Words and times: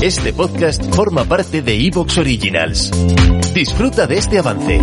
Este 0.00 0.32
podcast 0.32 0.94
forma 0.94 1.24
parte 1.24 1.60
de 1.60 1.74
Evox 1.74 2.18
Originals. 2.18 2.92
Disfruta 3.52 4.06
de 4.06 4.14
este 4.16 4.38
avance. 4.38 4.78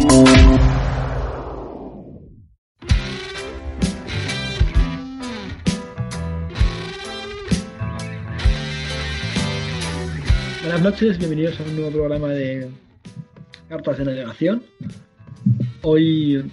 Buenas 10.61 10.81
noches, 10.81 11.17
bienvenidos 11.17 11.61
a 11.61 11.63
un 11.63 11.75
nuevo 11.77 11.91
programa 11.91 12.29
de 12.31 12.69
Cartas 13.69 13.99
de 13.99 14.03
Navegación. 14.03 14.63
Hoy 15.83 16.51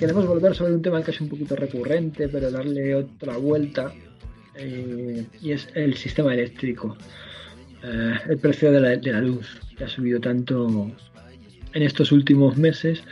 queremos 0.00 0.26
volver 0.26 0.56
sobre 0.56 0.74
un 0.74 0.82
tema 0.82 1.04
que 1.04 1.12
es 1.12 1.20
un 1.20 1.28
poquito 1.28 1.54
recurrente, 1.54 2.28
pero 2.28 2.50
darle 2.50 2.96
otra 2.96 3.36
vuelta, 3.36 3.92
eh, 4.56 5.24
y 5.40 5.52
es 5.52 5.68
el 5.76 5.96
sistema 5.96 6.34
eléctrico. 6.34 6.96
Eh, 7.84 8.14
el 8.28 8.38
precio 8.38 8.70
de 8.70 8.80
la, 8.80 9.20
luz, 9.20 9.60
que 9.76 9.84
ha 9.84 9.88
subido 9.88 10.20
tanto 10.20 10.90
en 11.74 11.82
estos 11.82 12.12
últimos 12.12 12.56
meses 12.56 13.02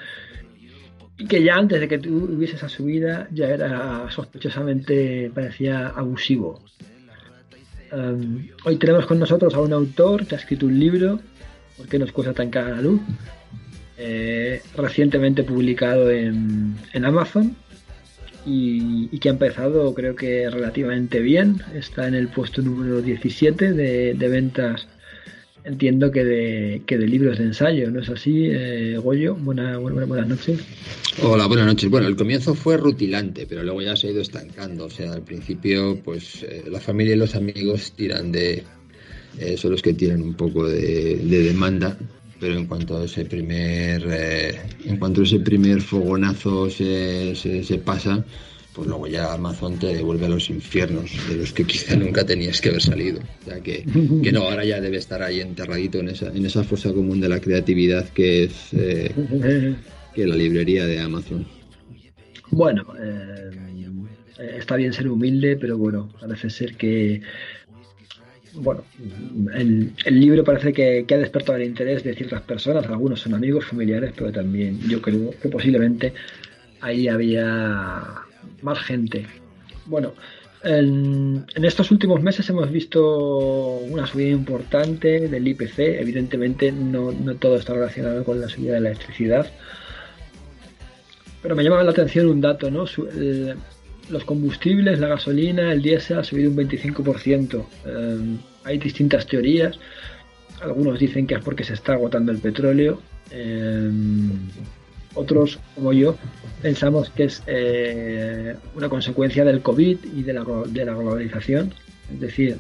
y 1.19 1.27
que 1.27 1.43
ya 1.43 1.57
antes 1.57 1.81
de 1.81 1.89
que 1.89 2.09
hubiese 2.09 2.57
esa 2.57 2.69
subida 2.69 3.29
ya 3.33 3.49
era 3.49 4.11
sospechosamente, 4.11 5.31
parecía 5.35 5.89
abusivo. 5.89 6.63
Um, 7.93 8.47
hoy 8.65 8.77
tenemos 8.77 9.07
con 9.07 9.19
nosotros 9.19 9.53
a 9.55 9.61
un 9.61 9.73
autor 9.73 10.25
que 10.25 10.37
ha 10.37 10.39
escrito 10.39 10.67
un 10.67 10.79
libro, 10.79 11.21
¿Por 11.77 11.89
qué 11.89 11.99
nos 11.99 12.13
cuesta 12.13 12.35
tan 12.35 12.51
cara 12.51 12.77
la 12.77 12.83
luz? 12.83 13.01
Eh, 13.97 14.63
recientemente 14.77 15.43
publicado 15.43 16.11
en 16.11 16.77
Amazon 17.05 17.57
y, 18.47 19.19
que 19.19 19.29
ha 19.29 19.33
empezado 19.33 19.93
creo 19.95 20.15
que 20.15 20.49
relativamente 20.49 21.21
bien. 21.21 21.63
Está 21.75 22.09
en 22.09 22.15
el 22.15 22.29
puesto 22.29 22.63
número 22.63 23.03
17 23.03 23.73
de, 23.73 24.29
ventas, 24.29 24.87
entiendo 25.65 26.11
que 26.11 26.25
de, 26.25 26.83
que 26.87 26.99
de 26.99 27.07
libros 27.07 27.39
de 27.39 27.45
ensayo, 27.45 27.91
¿no 27.91 28.01
es 28.01 28.09
así, 28.09 28.49
eh, 28.51 28.97
Goyo? 28.99 29.35
Buena, 29.35 29.79
buenas 29.79 30.29
noches. 30.29 30.61
Hola, 31.23 31.47
buenas 31.47 31.67
noches. 31.67 31.91
Bueno, 31.91 32.07
el 32.07 32.17
comienzo 32.17 32.55
fue 32.55 32.77
rutilante, 32.77 33.47
pero 33.47 33.63
luego 33.63 33.83
ya 33.83 33.97
se 33.97 34.09
ha 34.09 34.11
ido 34.11 34.23
estancando. 34.23 34.87
O 34.87 34.91
sea, 34.91 35.13
al 35.13 35.23
principio, 35.23 36.01
pues 36.03 36.43
eh, 36.43 36.65
la 36.71 36.81
familia 36.81 37.15
y 37.15 37.19
los 37.19 37.35
amigos 37.35 37.93
tiran 37.93 38.33
de... 38.33 38.65
Eh, 39.39 39.57
son 39.57 39.71
los 39.71 39.83
que 39.83 39.95
tienen 39.95 40.23
un 40.23 40.35
poco 40.35 40.67
de, 40.67 41.17
demanda 41.17 41.97
pero 42.41 42.55
en 42.55 42.67
cuanto 42.67 42.97
a 42.97 43.05
ese 43.05 43.25
primer 43.27 44.03
eh, 44.11 44.59
en 44.87 44.97
cuanto 44.97 45.21
a 45.21 45.25
ese 45.25 45.39
primer 45.41 45.81
fogonazo 45.83 46.71
se, 46.71 47.35
se, 47.37 47.79
pasa 47.79 48.25
pues 48.75 48.89
luego 48.89 49.07
ya 49.07 49.35
Amazon 49.35 49.79
te 49.79 49.89
devuelve 49.89 50.27
a 50.27 50.31
los 50.31 50.49
infiernos 50.49 51.11
de 51.29 51.37
los 51.37 51.53
que 51.53 51.65
quizá 51.65 51.97
nunca 51.97 52.25
tenías 52.25 52.61
que 52.61 52.69
haber 52.69 52.81
salido. 52.81 53.21
Ya 53.45 53.61
que, 53.61 53.85
que 54.23 54.33
no 54.33 54.43
ahora 54.43 54.65
ya 54.65 54.81
debe 54.81 54.97
estar 54.97 55.23
ahí 55.23 55.41
enterradito 55.41 55.99
en 55.99 56.09
esa 56.09 56.29
en 56.29 56.47
esa 56.47 56.65
fosa 56.65 56.93
común 56.93 57.21
de 57.21 57.29
la 57.29 57.41
creatividad 57.41 58.09
que 58.09 58.45
es 58.45 58.69
eh, 58.73 59.13
que 60.15 60.27
la 60.27 60.37
librería 60.37 60.87
de 60.87 61.01
Amazon. 61.01 61.47
Bueno 62.51 62.87
eh, 62.99 63.51
está 64.57 64.77
bien 64.77 64.93
ser 64.93 65.09
humilde 65.09 65.57
pero 65.57 65.77
bueno 65.77 66.09
parece 66.21 66.49
ser 66.49 66.77
que 66.77 67.21
bueno, 68.55 68.85
el, 69.55 69.93
libro 70.07 70.45
parece 70.45 70.73
que, 70.73 71.07
ha 71.09 71.19
despertado 71.19 71.59
el 71.59 71.65
interés 71.65 72.03
de 72.05 72.15
ciertas 72.15 72.43
personas, 72.43 72.87
algunos 72.87 73.21
son 73.21 73.35
amigos, 73.35 73.67
familiares, 73.67 74.13
pero 74.17 74.33
también 74.33 74.81
yo 74.89 75.01
creo 75.01 75.31
que 75.41 75.49
posiblemente 75.49 76.13
ahí 76.81 77.09
había 77.09 78.23
más 78.63 78.79
gente. 78.81 79.27
Bueno, 79.87 80.15
en, 80.63 81.47
estos 81.55 81.91
últimos 81.91 82.23
meses 82.23 82.49
hemos 82.51 82.71
visto 82.71 83.79
una 83.89 84.07
subida 84.07 84.29
importante 84.29 85.29
del 85.29 85.49
IPC, 85.49 85.79
evidentemente 86.01 86.73
no, 86.73 87.13
todo 87.39 87.57
está 87.57 87.75
relacionado 87.75 88.25
con 88.25 88.41
la 88.41 88.49
subida 88.49 88.75
de 88.75 88.81
la 88.81 88.91
electricidad, 88.91 89.51
pero 91.43 91.57
me 91.57 91.63
llama 91.63 91.83
la 91.83 91.93
atención 91.93 92.27
un 92.29 92.41
dato, 92.41 92.71
¿no? 92.71 92.85
Los 94.11 94.25
combustibles, 94.25 94.99
la 94.99 95.09
gasolina, 95.09 95.73
el 95.73 95.83
diésel 95.83 96.19
ha 96.19 96.25
subido 96.25 96.51
un 96.51 96.57
25%. 96.57 97.67
Em, 97.87 98.39
hay 98.65 98.79
distintas 98.79 99.27
teorías. 99.27 99.79
Algunos 100.61 100.99
dicen 100.99 101.27
que 101.27 101.35
es 101.35 101.41
porque 101.43 101.65
se 101.65 101.75
está 101.75 101.95
agotando 101.95 102.33
el 102.33 102.39
petróleo. 102.39 103.01
Em, 103.31 104.31
otros, 105.15 105.59
como 105.75 105.93
yo, 105.93 106.17
pensamos 106.63 107.11
que 107.11 107.25
es 107.25 107.43
eh, 107.47 108.55
una 108.77 108.89
consecuencia 108.89 109.45
del 109.45 109.63
COVID 109.63 109.99
y 110.17 110.23
de 110.23 110.33
la, 110.33 110.45
de 110.67 110.85
la 110.85 110.95
globalización. 110.95 111.73
Es 112.13 112.21
decir, 112.21 112.57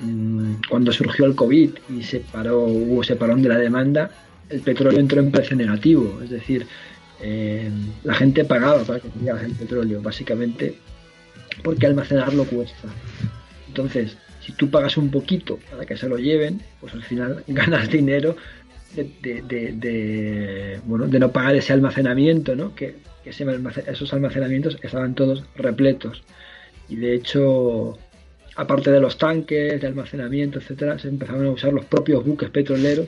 mm, 0.00 0.54
cuando 0.68 0.92
surgió 0.92 1.26
el 1.26 1.34
COVID 1.34 1.70
y 1.90 2.02
se 2.02 2.20
paró, 2.20 2.62
hubo 2.62 3.02
ese 3.02 3.14
de 3.14 3.48
la 3.48 3.58
demanda, 3.58 4.10
el 4.48 4.60
petróleo 4.60 4.98
entró 4.98 5.20
en 5.20 5.30
precio 5.30 5.56
negativo. 5.56 6.20
Es 6.22 6.30
decir, 6.30 6.66
eh, 7.22 7.70
la 8.04 8.14
gente 8.14 8.44
pagaba 8.44 8.82
para 8.84 9.00
que 9.00 9.08
el 9.08 9.52
petróleo, 9.52 10.00
básicamente 10.00 10.74
porque 11.62 11.86
almacenarlo 11.86 12.44
cuesta. 12.44 12.88
Entonces, 13.68 14.16
si 14.40 14.52
tú 14.52 14.70
pagas 14.70 14.96
un 14.96 15.10
poquito 15.10 15.58
para 15.70 15.84
que 15.84 15.96
se 15.96 16.08
lo 16.08 16.16
lleven, 16.16 16.62
pues 16.80 16.94
al 16.94 17.02
final 17.02 17.44
ganas 17.48 17.90
dinero 17.90 18.36
de, 18.96 20.80
bueno, 20.84 21.06
de 21.06 21.18
no 21.18 21.30
pagar 21.30 21.54
ese 21.54 21.72
almacenamiento, 21.72 22.56
¿no? 22.56 22.74
que, 22.74 22.96
esos 23.24 24.12
almacenamientos 24.14 24.78
estaban 24.82 25.14
todos 25.14 25.44
repletos. 25.54 26.22
Y 26.88 26.96
de 26.96 27.14
hecho, 27.14 27.98
aparte 28.56 28.90
de 28.90 29.00
los 29.00 29.18
tanques, 29.18 29.80
de 29.80 29.86
almacenamiento, 29.86 30.58
etcétera, 30.58 30.98
se 30.98 31.08
empezaron 31.08 31.46
a 31.46 31.50
usar 31.50 31.72
los 31.72 31.84
propios 31.84 32.24
buques 32.24 32.48
petroleros 32.50 33.06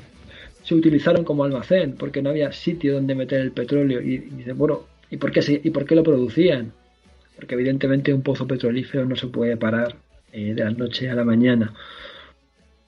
se 0.73 0.79
utilizaron 0.79 1.25
como 1.25 1.45
almacén 1.45 1.97
porque 1.97 2.23
no 2.23 2.31
había 2.31 2.51
sitio 2.53 2.95
donde 2.95 3.15
meter 3.15 3.41
el 3.41 3.53
petróleo. 3.53 4.01
Y, 4.01 4.19
dicen, 4.19 4.57
bueno, 4.57 4.87
¿y 5.11 5.17
por, 5.19 5.31
qué 5.31 5.61
¿y 5.63 5.71
por 5.71 5.85
qué 5.85 5.95
lo 5.95 6.03
producían? 6.03 6.73
Porque 7.37 7.55
evidentemente 7.55 8.13
un 8.13 8.23
pozo 8.23 8.47
petrolífero 8.47 9.05
no 9.05 9.17
se 9.17 9.27
puede 9.27 9.57
parar 9.57 9.97
eh, 10.33 10.55
de 10.55 10.65
la 10.65 10.71
noche 10.71 11.11
a 11.11 11.15
la 11.15 11.25
mañana. 11.25 11.75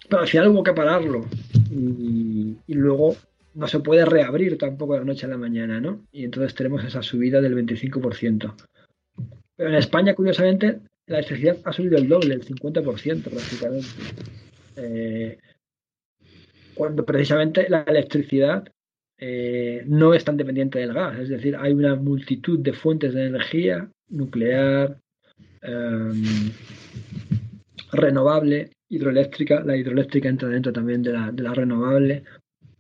Pero 0.09 0.23
al 0.23 0.28
final 0.28 0.49
hubo 0.49 0.62
que 0.62 0.73
pararlo. 0.73 1.27
Y, 1.71 2.56
luego 2.69 3.17
no 3.55 3.69
se 3.69 3.81
puede 3.81 4.05
reabrir 4.05 4.59
tampoco 4.59 4.94
de 4.94 5.00
la 5.00 5.05
noche 5.05 5.27
a 5.27 5.28
la 5.28 5.39
mañana, 5.39 5.81
¿no? 5.81 6.00
Y 6.12 6.25
entonces 6.25 6.55
tenemos 6.55 6.84
esa 6.84 7.03
subida 7.03 7.41
del 7.41 7.55
25%. 7.55 8.55
Pero 9.56 9.69
en 9.69 9.77
España, 9.77 10.15
curiosamente, 10.15 10.81
la 11.06 11.19
electricidad 11.19 11.59
ha 11.65 11.73
subido 11.73 11.97
el 11.99 12.09
doble, 12.09 12.34
el 12.34 12.44
50% 12.44 13.23
prácticamente. 13.23 13.87
Eh, 14.77 15.39
cuando 16.75 17.05
precisamente 17.05 17.69
la 17.69 17.83
electricidad 17.83 18.69
eh, 19.19 19.85
no 19.87 20.12
es 20.12 20.25
tan 20.25 20.37
dependiente 20.37 20.79
del 20.79 20.93
gas. 20.93 21.19
Es 21.19 21.29
decir, 21.29 21.57
hay 21.57 21.73
una 21.73 21.95
multitud 21.95 22.59
de 22.59 22.73
fuentes 22.73 23.15
de 23.15 23.27
energía 23.27 23.89
nuclear, 24.09 24.99
em, 25.62 26.53
renovable, 27.93 28.71
hidroeléctrica. 28.89 29.62
La 29.65 29.77
hidroeléctrica 29.77 30.29
entra 30.29 30.49
dentro 30.49 30.73
también 30.73 31.03
de 31.03 31.12
la, 31.12 31.55
renovable. 31.55 32.25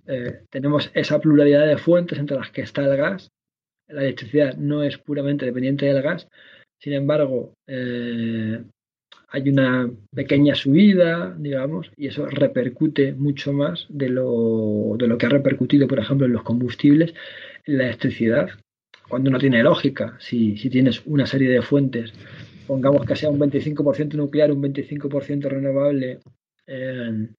Eh, 0.06 0.40
tenemos 0.50 0.90
esa 0.94 1.18
pluralidad 1.20 1.66
de 1.66 1.78
fuentes 1.78 2.18
entre 2.18 2.36
las 2.36 2.50
que 2.50 2.62
está 2.62 2.84
el 2.84 2.96
gas. 2.96 3.30
La 3.88 4.02
electricidad 4.02 4.56
no 4.56 4.82
es 4.82 4.98
puramente 4.98 5.46
dependiente 5.46 5.86
del 5.86 6.02
gas. 6.02 6.28
Sin 6.78 6.92
embargo, 6.92 7.54
eh, 7.66 8.62
hay 9.34 9.48
una 9.48 9.90
pequeña 10.14 10.54
subida, 10.54 11.34
digamos, 11.36 11.90
y 11.96 12.06
eso 12.06 12.26
repercute 12.26 13.14
mucho 13.14 13.52
más 13.52 13.84
de 13.88 14.08
lo, 14.08 14.94
de 14.96 15.08
lo 15.08 15.18
que 15.18 15.26
ha 15.26 15.28
repercutido, 15.28 15.88
por 15.88 15.98
ejemplo, 15.98 16.26
en 16.26 16.32
los 16.32 16.44
combustibles, 16.44 17.12
en 17.66 17.78
la 17.78 17.86
electricidad, 17.86 18.48
cuando 19.08 19.30
no 19.30 19.38
tiene 19.40 19.60
lógica. 19.64 20.16
Si, 20.20 20.56
si 20.56 20.70
tienes 20.70 21.02
una 21.06 21.26
serie 21.26 21.50
de 21.50 21.62
fuentes, 21.62 22.12
pongamos 22.68 23.04
que 23.04 23.16
sea 23.16 23.28
un 23.28 23.40
25% 23.40 24.14
nuclear, 24.14 24.52
un 24.52 24.62
25% 24.62 25.48
renovable, 25.48 26.20
un 26.68 27.36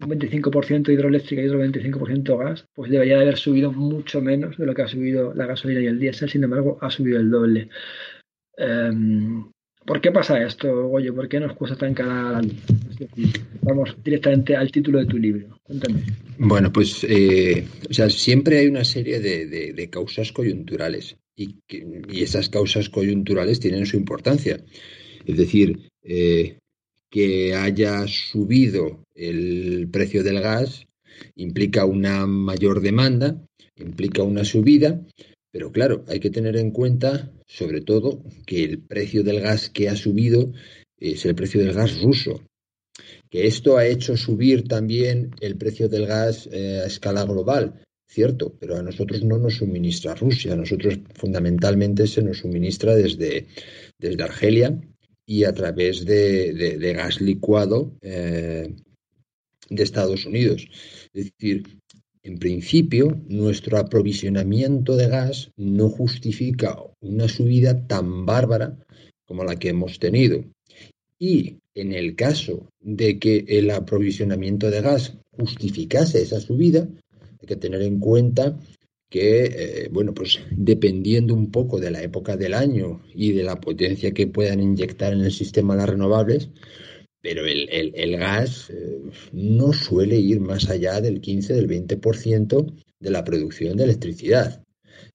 25% 0.00 0.92
hidroeléctrica 0.92 1.40
y 1.40 1.46
otro 1.46 1.64
25% 1.64 2.36
gas, 2.36 2.66
pues 2.74 2.90
debería 2.90 3.14
de 3.14 3.22
haber 3.22 3.36
subido 3.36 3.70
mucho 3.70 4.20
menos 4.20 4.58
de 4.58 4.66
lo 4.66 4.74
que 4.74 4.82
ha 4.82 4.88
subido 4.88 5.32
la 5.34 5.46
gasolina 5.46 5.82
y 5.82 5.86
el 5.86 6.00
diésel, 6.00 6.30
sin 6.30 6.42
embargo, 6.42 6.78
ha 6.80 6.90
subido 6.90 7.20
el 7.20 7.30
doble. 7.30 7.68
Em, 8.56 9.52
¿Por 9.88 10.02
qué 10.02 10.12
pasa 10.12 10.44
esto, 10.44 10.86
Goyo? 10.88 11.14
¿Por 11.14 11.30
qué 11.30 11.40
nos 11.40 11.56
cuesta 11.56 11.74
tan 11.74 11.94
cara? 11.94 12.42
Vamos 13.62 13.96
directamente 14.04 14.54
al 14.54 14.70
título 14.70 14.98
de 14.98 15.06
tu 15.06 15.16
libro. 15.16 15.58
Cuéntame. 15.62 16.02
Bueno, 16.36 16.70
pues 16.70 17.06
eh, 17.08 17.66
o 17.88 17.94
sea, 17.94 18.10
siempre 18.10 18.58
hay 18.58 18.66
una 18.66 18.84
serie 18.84 19.18
de, 19.18 19.88
causas 19.90 20.30
coyunturales 20.30 21.16
y, 21.34 21.54
esas 22.22 22.50
causas 22.50 22.90
coyunturales 22.90 23.60
tienen 23.60 23.86
su 23.86 23.96
importancia. 23.96 24.62
Es 25.24 25.38
decir, 25.38 25.78
eh, 26.02 26.58
que 27.08 27.54
haya 27.54 28.06
subido 28.08 29.06
el 29.14 29.88
precio 29.90 30.22
del 30.22 30.42
gas 30.42 30.86
implica 31.34 31.86
una 31.86 32.26
mayor 32.26 32.82
demanda, 32.82 33.42
implica 33.76 34.22
una 34.22 34.44
subida, 34.44 35.00
pero 35.50 35.72
claro, 35.72 36.04
hay 36.08 36.20
que 36.20 36.30
tener 36.30 36.56
en 36.56 36.70
cuenta, 36.70 37.32
sobre 37.46 37.80
todo, 37.80 38.22
que 38.46 38.64
el 38.64 38.80
precio 38.80 39.22
del 39.22 39.40
gas 39.40 39.70
que 39.70 39.88
ha 39.88 39.96
subido 39.96 40.52
es 40.98 41.24
el 41.24 41.34
precio 41.34 41.60
del 41.60 41.72
gas 41.72 42.00
ruso. 42.02 42.42
Que 43.30 43.46
esto 43.46 43.76
ha 43.76 43.86
hecho 43.86 44.16
subir 44.16 44.66
también 44.66 45.30
el 45.40 45.56
precio 45.56 45.88
del 45.88 46.06
gas 46.06 46.48
eh, 46.52 46.80
a 46.82 46.86
escala 46.86 47.24
global, 47.24 47.82
cierto, 48.06 48.54
pero 48.58 48.76
a 48.76 48.82
nosotros 48.82 49.22
no 49.22 49.38
nos 49.38 49.56
suministra 49.56 50.14
Rusia, 50.14 50.54
a 50.54 50.56
nosotros 50.56 50.98
fundamentalmente 51.14 52.06
se 52.06 52.22
nos 52.22 52.38
suministra 52.38 52.94
desde, 52.94 53.46
desde 53.98 54.22
Argelia 54.22 54.80
y 55.26 55.44
a 55.44 55.52
través 55.52 56.04
de, 56.04 56.92
gas 56.94 57.20
licuado 57.20 57.92
eh, 58.00 58.74
de 59.68 59.82
Estados 59.82 60.24
Unidos. 60.24 60.66
Es 61.12 61.32
decir, 61.32 61.64
en 62.28 62.38
principio, 62.38 63.18
nuestro 63.26 63.78
aprovisionamiento 63.78 64.96
de 64.96 65.08
gas 65.08 65.50
no 65.56 65.88
justifica 65.88 66.76
una 67.00 67.26
subida 67.26 67.86
tan 67.86 68.26
bárbara 68.26 68.76
como 69.26 69.44
la 69.44 69.56
que 69.56 69.70
hemos 69.70 69.98
tenido. 69.98 70.44
Y 71.18 71.56
en 71.74 71.94
el 71.94 72.16
caso 72.16 72.68
de 72.80 73.18
que 73.18 73.46
el 73.48 73.70
aprovisionamiento 73.70 74.70
de 74.70 74.82
gas 74.82 75.16
justificase 75.30 76.20
esa 76.20 76.38
subida, 76.38 76.86
hay 77.40 77.46
que 77.46 77.56
tener 77.56 77.80
en 77.80 77.98
cuenta 77.98 78.58
que, 79.08 79.44
eh, 79.46 79.88
bueno, 79.90 80.12
pues 80.12 80.38
dependiendo 80.50 81.32
un 81.32 81.50
poco 81.50 81.80
de 81.80 81.90
la 81.90 82.02
época 82.02 82.36
del 82.36 82.52
año 82.52 83.02
y 83.14 83.32
de 83.32 83.42
la 83.42 83.58
potencia 83.58 84.12
que 84.12 84.26
puedan 84.26 84.60
inyectar 84.60 85.14
en 85.14 85.22
el 85.22 85.32
sistema 85.32 85.76
las 85.76 85.88
renovables, 85.88 86.50
pero 87.20 87.44
el, 87.46 88.16
gas 88.16 88.70
eh, 88.70 89.00
no 89.32 89.72
suele 89.72 90.16
ir 90.16 90.40
más 90.40 90.68
allá 90.70 91.00
del 91.00 91.20
15, 91.20 91.54
del 91.54 91.68
20% 91.68 92.74
de 93.00 93.10
la 93.10 93.24
producción 93.24 93.76
de 93.76 93.84
electricidad. 93.84 94.62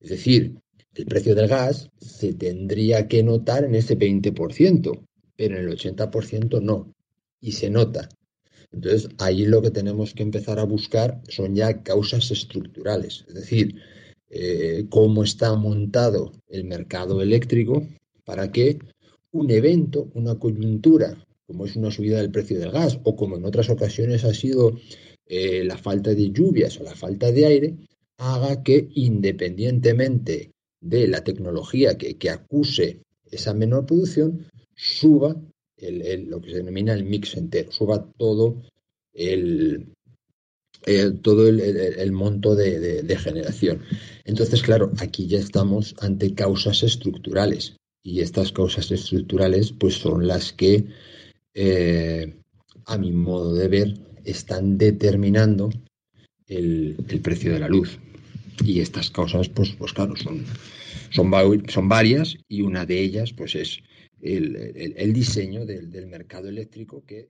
Es 0.02 0.10
decir, 0.10 0.56
el 0.96 1.06
precio 1.06 1.34
del 1.34 1.48
gas 1.48 1.90
se 2.00 2.34
tendría 2.34 3.08
que 3.08 3.24
notar 3.24 3.64
en 3.64 3.76
ese 3.76 3.98
20%, 3.98 5.06
pero 5.36 5.58
en 5.58 5.66
el 5.66 5.78
80% 5.78 6.62
no. 6.62 6.94
Y 7.40 7.54
se 7.54 7.70
nota. 7.70 8.10
Entonces, 8.72 9.10
ahí 9.20 9.46
lo 9.46 9.62
que 9.62 9.72
tenemos 9.72 10.14
que 10.14 10.24
empezar 10.24 10.60
a 10.60 10.66
buscar 10.66 11.22
son 11.30 11.56
ya 11.56 11.84
causas 11.84 12.32
estructurales, 12.32 13.24
es 13.28 13.36
decir, 13.36 13.76
eh, 14.30 14.88
cómo 14.90 15.24
está 15.24 15.54
montado 15.56 16.32
el 16.48 16.64
mercado 16.64 17.22
eléctrico 17.22 17.88
para 18.26 18.52
que 18.52 18.80
un 19.32 19.52
evento, 19.52 20.10
una 20.16 20.40
coyuntura, 20.40 21.24
como 21.54 21.68
es 21.68 21.76
una 21.76 21.92
subida 21.92 22.18
del 22.18 22.32
precio 22.32 22.60
del 22.60 22.72
gas 22.72 23.00
o 23.04 23.16
como 23.16 23.38
en 23.38 23.46
otras 23.46 23.70
ocasiones 23.70 24.24
ha 24.24 24.34
sido 24.34 24.76
eh, 25.28 25.64
la 25.64 25.78
falta 25.78 26.12
de 26.16 26.32
lluvias 26.32 26.80
o 26.80 26.84
la 26.84 26.96
falta 26.96 27.32
de 27.32 27.46
aire, 27.46 27.76
haga 28.18 28.64
que 28.64 28.90
independientemente 28.96 30.52
de 30.82 31.08
la 31.08 31.24
tecnología 31.24 31.96
que, 31.96 32.16
que 32.18 32.32
acuse 32.32 33.02
esa 33.30 33.54
menor 33.54 33.86
producción, 33.86 34.48
suba 34.76 35.36
lo 35.78 36.42
que 36.42 36.50
se 36.50 36.58
denomina 36.58 36.94
el 36.94 37.04
mix 37.04 37.36
entero, 37.36 37.72
suba 37.72 38.04
todo 38.18 38.64
el, 39.14 39.94
todo 41.22 41.48
el, 41.48 42.12
monto 42.14 42.56
de, 42.56 43.18
generación. 43.18 43.82
Entonces, 44.26 44.64
claro, 44.64 44.92
aquí 44.98 45.28
ya 45.28 45.38
estamos 45.38 45.94
ante 46.00 46.34
causas 46.34 46.82
estructurales 46.82 47.76
y 48.02 48.22
estas 48.22 48.52
causas 48.52 48.92
estructurales 48.92 49.72
pues 49.72 49.96
son 49.96 50.28
las 50.28 50.52
que, 50.52 50.86
eh, 51.54 52.34
a 52.86 52.98
mi 52.98 53.12
modo 53.12 53.54
de 53.56 53.68
ver, 53.68 53.94
están 54.26 54.78
determinando 54.78 55.70
el, 56.48 56.96
precio 57.22 57.54
de 57.54 57.60
la 57.60 57.68
luz. 57.68 58.00
Y 58.64 58.82
estas 58.82 59.10
causas, 59.10 59.50
pues, 59.50 59.72
pues 59.72 59.94
claro, 59.94 60.16
son, 60.16 60.46
son, 61.10 61.32
son 61.68 61.90
varias 61.90 62.38
y 62.48 62.62
una 62.62 62.86
de 62.86 63.00
ellas 63.00 63.34
pues 63.34 63.56
es 63.56 63.80
el, 64.22 65.14
diseño 65.14 65.66
del, 65.66 66.08
mercado 66.08 66.50
eléctrico 66.50 67.04
que... 67.06 67.30